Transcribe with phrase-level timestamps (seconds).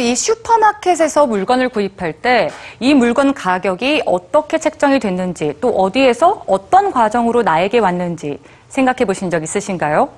[0.00, 2.50] 이 슈퍼마켓에서 물건을 구입할 때
[2.82, 8.38] 이 물건 가격이 어떻게 책정이 됐는지 또 어디에서 어떤 과정으로 나에게 왔는지
[8.70, 10.08] 생각해 보신 적 있으신가요?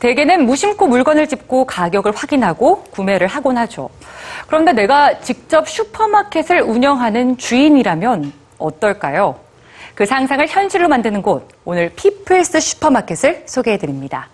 [0.00, 3.90] 대개는 무심코 물건을 짚고 가격을 확인하고 구매를 하곤 하죠.
[4.48, 9.36] 그런데 내가 직접 슈퍼마켓을 운영하는 주인이라면 어떨까요?
[9.94, 14.28] 그 상상을 현실로 만드는 곳, 오늘 피플스 슈퍼마켓을 소개해 드립니다.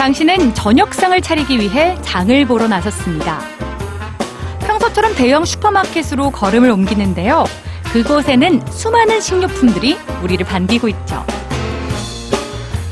[0.00, 3.38] 당신은 저녁상을 차리기 위해 장을 보러 나섰습니다.
[4.60, 7.44] 평소처럼 대형 슈퍼마켓으로 걸음을 옮기는데요.
[7.92, 11.22] 그곳에는 수많은 식료품들이 우리를 반기고 있죠.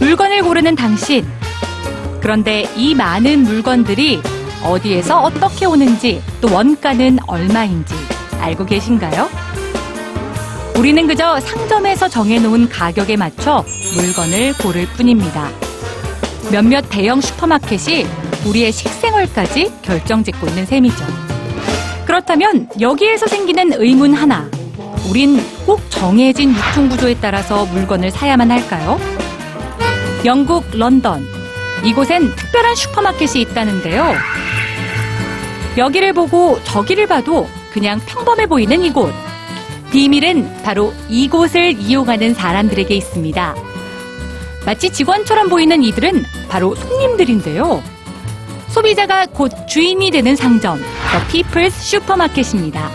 [0.00, 1.26] 물건을 고르는 당신.
[2.20, 4.20] 그런데 이 많은 물건들이
[4.62, 7.94] 어디에서 어떻게 오는지 또 원가는 얼마인지
[8.38, 9.30] 알고 계신가요?
[10.76, 13.64] 우리는 그저 상점에서 정해놓은 가격에 맞춰
[13.96, 15.67] 물건을 고를 뿐입니다.
[16.50, 18.06] 몇몇 대형 슈퍼마켓이
[18.46, 21.04] 우리의 식생활까지 결정짓고 있는 셈이죠.
[22.06, 24.48] 그렇다면 여기에서 생기는 의문 하나.
[25.10, 28.98] 우린 꼭 정해진 유통 구조에 따라서 물건을 사야만 할까요?
[30.24, 31.26] 영국 런던.
[31.84, 34.14] 이곳엔 특별한 슈퍼마켓이 있다는데요.
[35.76, 39.12] 여기를 보고 저기를 봐도 그냥 평범해 보이는 이곳.
[39.92, 43.67] 비밀은 바로 이곳을 이용하는 사람들에게 있습니다.
[44.64, 47.82] 마치 직원처럼 보이는 이들은 바로 손님들인데요.
[48.68, 50.78] 소비자가 곧 주인이 되는 상점,
[51.30, 52.90] The People's 슈퍼마켓입니다.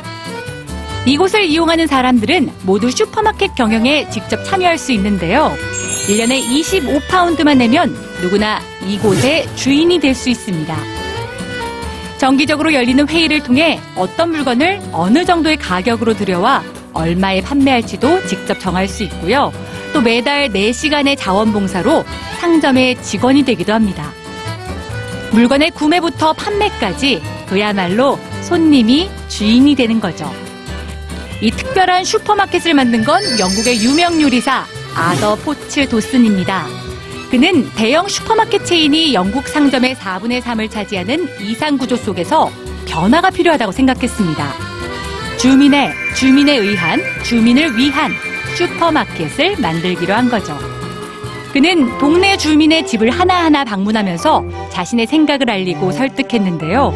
[1.06, 5.52] 이곳을 이용하는 사람들은 모두 슈퍼마켓 경영에 직접 참여할 수 있는데요.
[6.08, 10.78] 1년에 25파운드만 내면 누구나 이곳의 주인이 될 수 있습니다.
[12.17, 19.03] 정기적으로 열리는 회의를 통해 어떤 물건을 어느 정도의 가격으로 들여와 얼마에 판매할지도 직접 정할 수
[19.03, 19.52] 있고요.
[19.94, 22.04] 또 매달 4시간의 자원봉사로
[22.40, 24.12] 상점의 직원이 되기도 합니다.
[25.31, 30.32] 물건의 구매부터 판매까지 그야말로 손님이 주인이 되는 거죠.
[31.42, 34.66] 이 특별한 슈퍼마켓을 만든 건 영국의 유명 요리사
[34.96, 36.68] 아더 포츠 도슨입니다.
[37.30, 42.52] 그는 대형 슈퍼마켓 체인이 영국 상점의 4분의 3을 차지하는 이상 구조 속에서
[42.88, 44.53] 변화가 필요하다고 생각했습니다.
[45.40, 48.12] 주민의, 주민에 의한, 주민을 위한
[48.56, 50.58] 슈퍼마켓을 만들기로 한 거죠.
[51.52, 56.94] 그는 동네 주민의 집을 하나하나 방문하면서 자신의 생각을 알리고 설득했는데요.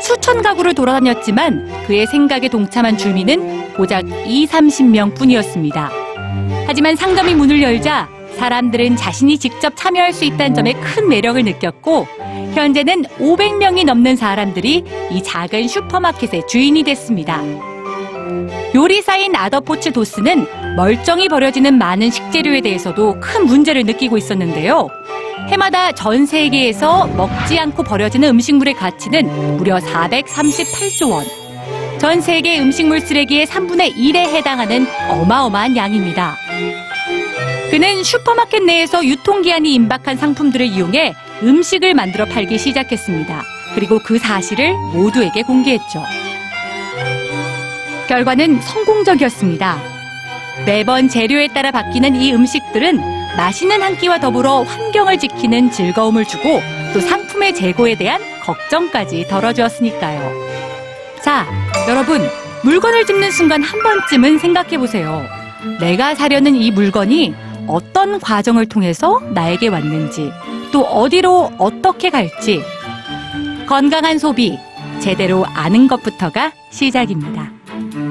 [0.00, 5.90] 수천 가구를 돌아다녔지만 그의 생각에 동참한 주민은 고작 2, 30명 뿐이었습니다.
[6.66, 12.06] 하지만 상점이 문을 열자 사람들은 자신이 직접 참여할 수 있다는 점에 큰 매력을 느꼈고
[12.54, 17.42] 현재는 500명이 넘는 사람들이 이 작은 슈퍼마켓의 주인이 됐습니다.
[18.74, 20.46] 요리사인 아더포츠 도스는
[20.76, 24.88] 멀쩡히 버려지는 많은 식재료에 대해서도 큰 문제를 느끼고 있었는데요.
[25.48, 31.24] 해마다 전 세계에서 먹지 않고 버려지는 음식물의 가치는 무려 438조 원.
[31.98, 36.36] 전 세계 음식물 쓰레기의 3분의 1에 해당하는 어마어마한 양입니다.
[37.70, 43.42] 그는 슈퍼마켓 내에서 유통기한이 임박한 상품들을 이용해 음식을 만들어 팔기 시작했습니다.
[43.74, 46.02] 그리고 그 사실을 모두에게 공개했죠.
[48.10, 49.78] 결과는 성공적이었습니다.
[50.66, 52.98] 매번 재료에 따라 바뀌는 이 음식들은
[53.36, 56.60] 맛있는 한 끼와 더불어 환경을 지키는 즐거움을 주고
[56.92, 60.32] 또 상품의 재고에 대한 걱정까지 덜어주었으니까요.
[61.22, 61.46] 자,
[61.88, 62.20] 여러분,
[62.64, 65.24] 물건을 집는 순간 한 번쯤은 생각해 보세요.
[65.78, 67.32] 내가 사려는 이 물건이
[67.68, 70.32] 어떤 과정을 통해서 나에게 왔는지,
[70.72, 72.60] 또 어디로 어떻게 갈지,
[73.68, 74.58] 건강한 소비,
[74.98, 77.59] 제대로 아는 것부터가 시작입니다.
[77.80, 78.09] Thank you.